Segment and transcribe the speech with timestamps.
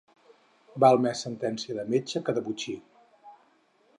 [0.83, 2.75] Val més sentència de metge que de botxí.